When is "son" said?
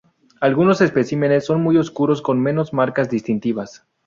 1.45-1.61